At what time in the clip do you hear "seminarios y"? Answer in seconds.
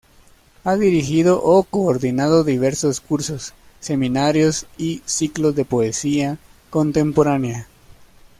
3.79-5.03